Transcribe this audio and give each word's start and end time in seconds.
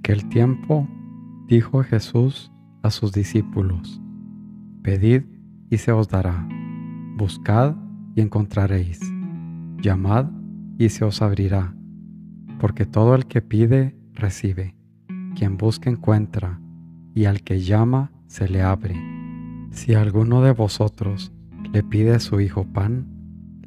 aquel 0.00 0.30
tiempo 0.30 0.88
dijo 1.46 1.82
Jesús 1.82 2.50
a 2.82 2.90
sus 2.90 3.12
discípulos, 3.12 4.00
Pedid 4.82 5.24
y 5.68 5.76
se 5.76 5.92
os 5.92 6.08
dará, 6.08 6.48
buscad 7.18 7.76
y 8.14 8.22
encontraréis, 8.22 8.98
llamad 9.82 10.30
y 10.78 10.88
se 10.88 11.04
os 11.04 11.20
abrirá, 11.20 11.74
porque 12.58 12.86
todo 12.86 13.14
el 13.14 13.26
que 13.26 13.42
pide, 13.42 13.94
recibe, 14.14 14.74
quien 15.36 15.58
busca 15.58 15.90
encuentra, 15.90 16.62
y 17.14 17.26
al 17.26 17.42
que 17.42 17.60
llama, 17.60 18.10
se 18.26 18.48
le 18.48 18.62
abre. 18.62 18.96
Si 19.70 19.92
alguno 19.92 20.40
de 20.40 20.52
vosotros 20.52 21.30
le 21.74 21.82
pide 21.82 22.14
a 22.14 22.20
su 22.20 22.40
hijo 22.40 22.64
pan, 22.64 23.06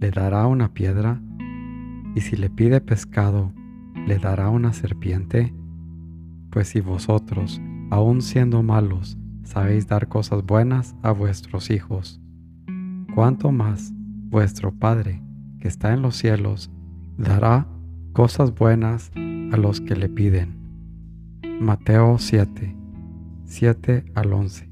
le 0.00 0.10
dará 0.10 0.46
una 0.46 0.72
piedra, 0.72 1.20
y 2.14 2.22
si 2.22 2.36
le 2.36 2.48
pide 2.48 2.80
pescado, 2.80 3.52
le 4.06 4.18
dará 4.18 4.48
una 4.48 4.72
serpiente. 4.72 5.52
Pues 6.52 6.68
si 6.68 6.82
vosotros, 6.82 7.62
aun 7.90 8.20
siendo 8.20 8.62
malos, 8.62 9.16
sabéis 9.42 9.86
dar 9.86 10.08
cosas 10.08 10.44
buenas 10.44 10.94
a 11.02 11.10
vuestros 11.10 11.70
hijos, 11.70 12.20
cuánto 13.14 13.50
más 13.50 13.94
vuestro 14.28 14.70
Padre, 14.70 15.22
que 15.60 15.68
está 15.68 15.94
en 15.94 16.02
los 16.02 16.14
cielos, 16.16 16.70
dará 17.16 17.66
cosas 18.12 18.54
buenas 18.54 19.10
a 19.16 19.56
los 19.56 19.80
que 19.80 19.96
le 19.96 20.10
piden. 20.10 20.58
Mateo 21.58 22.18
7, 22.18 22.76
7 23.46 24.12
al 24.14 24.32
11. 24.34 24.70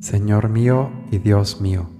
Señor 0.00 0.48
mío 0.48 0.90
y 1.10 1.18
Dios 1.18 1.60
mío, 1.60 1.99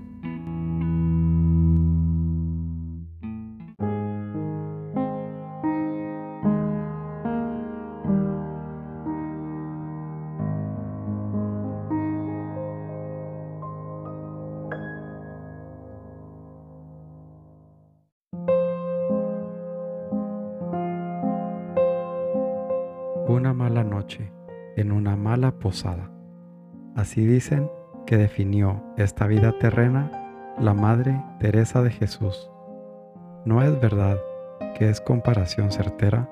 Mala 23.61 23.83
noche 23.83 24.33
en 24.75 24.91
una 24.91 25.15
mala 25.15 25.51
posada. 25.51 26.09
Así 26.95 27.27
dicen 27.27 27.69
que 28.07 28.17
definió 28.17 28.81
esta 28.97 29.27
vida 29.27 29.53
terrena 29.59 30.09
la 30.57 30.73
Madre 30.73 31.23
Teresa 31.39 31.83
de 31.83 31.91
Jesús. 31.91 32.49
¿No 33.45 33.61
es 33.61 33.79
verdad 33.79 34.17
que 34.75 34.89
es 34.89 34.99
comparación 34.99 35.71
certera? 35.71 36.27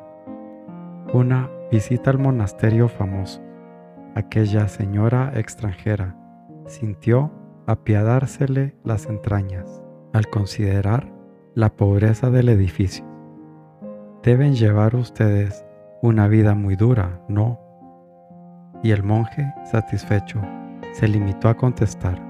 Una 1.13 1.51
visita 1.71 2.09
al 2.09 2.17
monasterio 2.17 2.87
famoso. 2.87 3.43
Aquella 4.15 4.67
señora 4.67 5.31
extranjera 5.35 6.15
sintió 6.65 7.31
apiadársele 7.67 8.75
las 8.83 9.05
entrañas 9.05 9.83
al 10.13 10.27
considerar 10.31 11.13
la 11.53 11.75
pobreza 11.75 12.31
del 12.31 12.49
edificio. 12.49 13.05
Deben 14.23 14.55
llevar 14.55 14.95
ustedes 14.95 15.63
una 16.01 16.27
vida 16.27 16.55
muy 16.55 16.75
dura, 16.75 17.21
¿no? 17.27 17.59
Y 18.83 18.91
el 18.91 19.03
monje, 19.03 19.53
satisfecho, 19.71 20.41
se 20.93 21.07
limitó 21.07 21.49
a 21.49 21.55
contestar, 21.55 22.29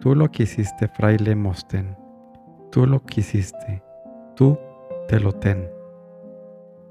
Tú 0.00 0.14
lo 0.14 0.30
quisiste, 0.30 0.86
fraile 0.86 1.34
Mosten, 1.34 1.96
tú 2.70 2.86
lo 2.86 3.04
quisiste, 3.04 3.82
tú 4.36 4.56
te 5.08 5.18
lo 5.18 5.32
ten. 5.32 5.68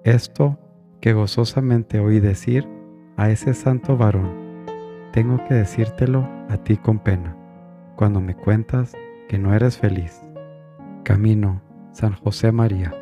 Esto 0.03 0.59
que 0.99 1.13
gozosamente 1.13 2.01
oí 2.01 2.19
decir 2.19 2.67
a 3.15 3.29
ese 3.29 3.53
santo 3.53 3.95
varón, 3.95 4.65
tengo 5.13 5.41
que 5.45 5.53
decírtelo 5.53 6.27
a 6.49 6.57
ti 6.57 6.75
con 6.75 6.99
pena, 6.99 7.37
cuando 7.95 8.19
me 8.19 8.35
cuentas 8.35 8.93
que 9.29 9.39
no 9.39 9.53
eres 9.53 9.77
feliz. 9.77 10.21
Camino, 11.03 11.61
San 11.93 12.13
José 12.13 12.51
María. 12.51 12.93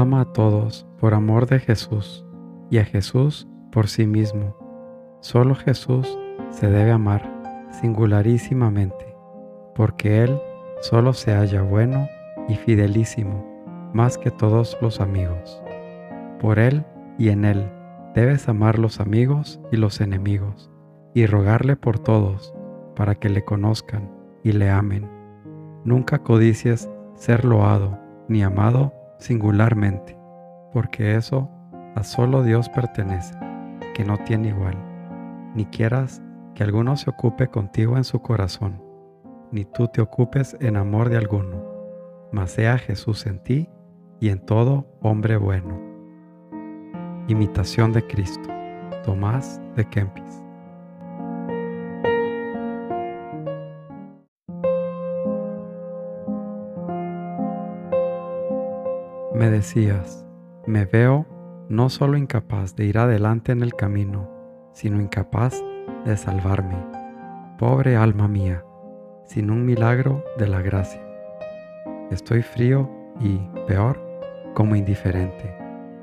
Ama 0.00 0.22
a 0.22 0.24
todos 0.24 0.86
por 0.98 1.12
amor 1.12 1.46
de 1.46 1.58
Jesús 1.58 2.24
y 2.70 2.78
a 2.78 2.86
Jesús 2.86 3.46
por 3.70 3.86
sí 3.86 4.06
mismo. 4.06 4.56
Solo 5.20 5.54
Jesús 5.54 6.18
se 6.48 6.70
debe 6.70 6.90
amar 6.90 7.30
singularísimamente, 7.82 9.14
porque 9.74 10.22
Él 10.22 10.40
solo 10.80 11.12
se 11.12 11.32
halla 11.34 11.60
bueno 11.60 12.08
y 12.48 12.54
fidelísimo, 12.54 13.44
más 13.92 14.16
que 14.16 14.30
todos 14.30 14.74
los 14.80 15.02
amigos. 15.02 15.62
Por 16.40 16.58
Él 16.58 16.82
y 17.18 17.28
en 17.28 17.44
Él 17.44 17.70
debes 18.14 18.48
amar 18.48 18.78
los 18.78 19.00
amigos 19.00 19.60
y 19.70 19.76
los 19.76 20.00
enemigos, 20.00 20.70
y 21.12 21.26
rogarle 21.26 21.76
por 21.76 21.98
todos, 21.98 22.54
para 22.96 23.16
que 23.16 23.28
le 23.28 23.44
conozcan 23.44 24.10
y 24.44 24.52
le 24.52 24.70
amen. 24.70 25.10
Nunca 25.84 26.20
codicies 26.20 26.88
ser 27.16 27.44
loado 27.44 27.98
ni 28.28 28.42
amado 28.42 28.94
singularmente, 29.20 30.18
porque 30.72 31.14
eso 31.14 31.50
a 31.94 32.02
solo 32.02 32.42
Dios 32.42 32.68
pertenece, 32.68 33.34
que 33.94 34.04
no 34.04 34.18
tiene 34.18 34.48
igual. 34.48 34.76
Ni 35.54 35.66
quieras 35.66 36.22
que 36.54 36.62
alguno 36.62 36.96
se 36.96 37.10
ocupe 37.10 37.48
contigo 37.48 37.96
en 37.96 38.04
su 38.04 38.20
corazón, 38.20 38.82
ni 39.52 39.64
tú 39.64 39.88
te 39.88 40.00
ocupes 40.00 40.56
en 40.60 40.76
amor 40.76 41.08
de 41.08 41.16
alguno, 41.16 41.64
mas 42.32 42.52
sea 42.52 42.78
Jesús 42.78 43.26
en 43.26 43.42
ti 43.42 43.68
y 44.20 44.28
en 44.28 44.40
todo 44.40 44.86
hombre 45.00 45.36
bueno. 45.36 45.80
Imitación 47.28 47.92
de 47.92 48.06
Cristo. 48.06 48.48
Tomás 49.04 49.60
de 49.76 49.88
Kempis. 49.88 50.49
Decías, 59.60 60.26
me 60.66 60.86
veo 60.86 61.26
no 61.68 61.90
solo 61.90 62.16
incapaz 62.16 62.74
de 62.76 62.86
ir 62.86 62.96
adelante 62.96 63.52
en 63.52 63.60
el 63.60 63.74
camino, 63.74 64.26
sino 64.72 65.02
incapaz 65.02 65.62
de 66.06 66.16
salvarme. 66.16 66.82
Pobre 67.58 67.94
alma 67.94 68.26
mía, 68.26 68.64
sin 69.26 69.50
un 69.50 69.66
milagro 69.66 70.24
de 70.38 70.48
la 70.48 70.62
gracia. 70.62 71.06
Estoy 72.10 72.40
frío 72.40 72.90
y, 73.20 73.36
peor, 73.66 74.00
como 74.54 74.76
indiferente, 74.76 75.54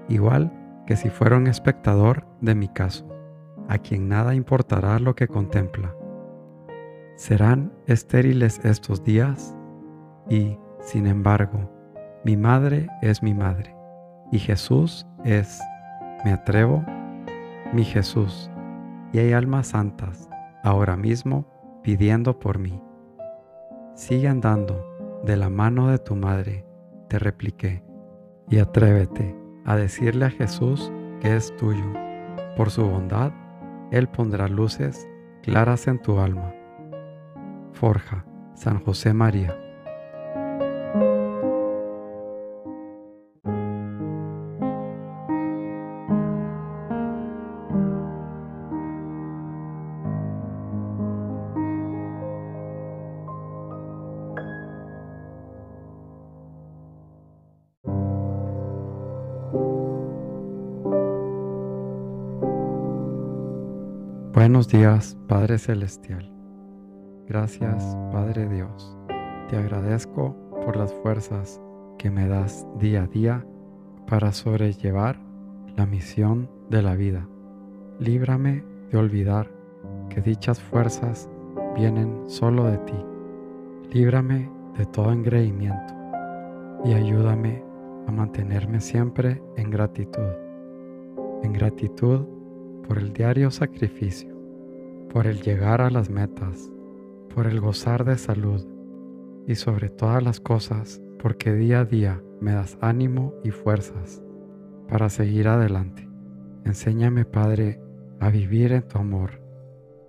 igual 0.07 0.53
que 0.85 0.95
si 0.95 1.09
fuera 1.09 1.35
un 1.35 1.47
espectador 1.47 2.27
de 2.41 2.53
mi 2.53 2.67
caso, 2.67 3.07
a 3.67 3.79
quien 3.79 4.07
nada 4.07 4.35
importará 4.35 4.99
lo 4.99 5.15
que 5.15 5.27
contempla. 5.27 5.95
¿Serán 7.15 7.73
estériles 7.87 8.63
estos 8.63 9.03
días? 9.03 9.57
Y, 10.29 10.59
sin 10.79 11.07
embargo, 11.07 11.76
mi 12.27 12.35
madre 12.35 12.89
es 13.01 13.23
mi 13.23 13.33
madre 13.33 13.73
y 14.33 14.39
Jesús 14.39 15.07
es, 15.23 15.61
me 16.25 16.33
atrevo, 16.33 16.83
mi 17.71 17.85
Jesús. 17.85 18.51
Y 19.13 19.19
hay 19.19 19.31
almas 19.31 19.67
santas 19.67 20.27
ahora 20.61 20.97
mismo 20.97 21.45
pidiendo 21.83 22.37
por 22.37 22.59
mí. 22.59 22.83
Sigue 23.95 24.27
andando 24.27 24.85
de 25.23 25.37
la 25.37 25.49
mano 25.49 25.87
de 25.87 25.99
tu 25.99 26.17
madre, 26.17 26.65
te 27.07 27.17
repliqué, 27.17 27.81
y 28.49 28.59
atrévete 28.59 29.33
a 29.63 29.77
decirle 29.77 30.25
a 30.25 30.29
Jesús 30.29 30.91
que 31.21 31.33
es 31.33 31.55
tuyo. 31.55 31.93
Por 32.57 32.71
su 32.71 32.85
bondad, 32.85 33.31
Él 33.89 34.09
pondrá 34.09 34.49
luces 34.49 35.07
claras 35.43 35.87
en 35.87 36.01
tu 36.01 36.19
alma. 36.19 36.53
Forja, 37.71 38.25
San 38.53 38.83
José 38.83 39.13
María. 39.13 39.57
Buenos 64.37 64.67
días, 64.67 65.17
Padre 65.27 65.57
Celestial. 65.57 66.31
Gracias, 67.27 67.97
Padre 68.11 68.47
Dios. 68.47 68.95
Te 69.49 69.57
agradezco 69.57 70.35
por 70.63 70.77
las 70.77 70.93
fuerzas 70.93 71.59
que 71.97 72.11
me 72.11 72.27
das 72.27 72.63
día 72.77 73.01
a 73.01 73.07
día 73.07 73.47
para 74.05 74.31
sobrellevar 74.31 75.19
la 75.75 75.87
misión 75.87 76.51
de 76.69 76.83
la 76.83 76.93
vida. 76.93 77.27
Líbrame 77.97 78.63
de 78.91 78.99
olvidar 78.99 79.49
que 80.07 80.21
dichas 80.21 80.61
fuerzas 80.61 81.27
vienen 81.75 82.29
solo 82.29 82.65
de 82.65 82.77
ti. 82.77 83.05
Líbrame 83.91 84.51
de 84.77 84.85
todo 84.85 85.13
engreimiento 85.13 85.95
y 86.85 86.93
ayúdame 86.93 87.63
a 88.05 88.11
mantenerme 88.11 88.81
siempre 88.81 89.41
en 89.55 89.71
gratitud. 89.71 90.29
En 91.41 91.53
gratitud 91.53 92.36
por 92.87 92.97
el 92.97 93.11
diario 93.11 93.51
sacrificio, 93.51 94.33
por 95.11 95.27
el 95.27 95.41
llegar 95.41 95.81
a 95.81 95.89
las 95.89 96.09
metas, 96.09 96.71
por 97.35 97.45
el 97.45 97.59
gozar 97.59 98.05
de 98.05 98.17
salud 98.17 98.65
y 99.45 99.55
sobre 99.55 99.89
todas 99.89 100.23
las 100.23 100.39
cosas 100.39 101.01
porque 101.19 101.53
día 101.53 101.81
a 101.81 101.85
día 101.85 102.21
me 102.39 102.53
das 102.53 102.77
ánimo 102.81 103.33
y 103.43 103.51
fuerzas 103.51 104.23
para 104.87 105.09
seguir 105.09 105.47
adelante. 105.49 106.07
Enséñame, 106.63 107.25
Padre, 107.25 107.81
a 108.19 108.29
vivir 108.29 108.71
en 108.71 108.87
tu 108.87 108.99
amor 108.99 109.41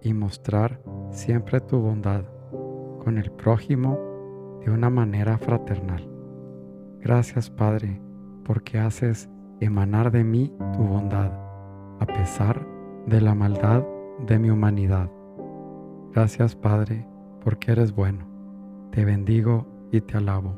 y 0.03 0.13
mostrar 0.15 0.81
siempre 1.11 1.61
tu 1.61 1.79
bondad 1.79 2.25
con 3.03 3.19
el 3.19 3.33
prójimo 3.33 4.61
de 4.65 4.71
una 4.71 4.91
manera 4.91 5.39
fraternal. 5.39 6.09
Gracias, 7.01 7.51
Padre, 7.51 8.01
porque 8.45 8.79
haces 8.79 9.29
emanar 9.61 10.13
de 10.13 10.25
mí 10.25 10.53
tu 10.75 10.83
bondad 10.85 11.48
a 12.01 12.07
pesar 12.07 12.67
de 13.07 13.21
la 13.21 13.35
maldad 13.35 13.85
de 14.27 14.39
mi 14.39 14.51
humanidad. 14.51 15.11
Gracias 16.13 16.55
Padre, 16.55 17.07
porque 17.43 17.73
eres 17.73 17.95
bueno. 17.95 18.27
Te 18.91 19.05
bendigo 19.05 19.67
y 19.93 20.01
te 20.01 20.17
alabo. 20.17 20.57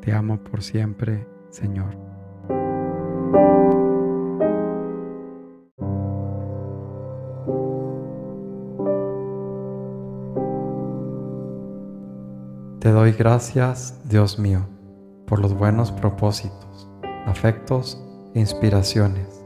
Te 0.00 0.12
amo 0.12 0.38
por 0.38 0.62
siempre, 0.62 1.26
Señor. 1.50 1.96
Te 12.80 12.92
doy 12.92 13.12
gracias, 13.12 14.00
Dios 14.08 14.38
mío, 14.38 14.60
por 15.26 15.40
los 15.40 15.54
buenos 15.54 15.90
propósitos, 15.90 16.88
afectos 17.26 18.00
e 18.34 18.40
inspiraciones 18.40 19.45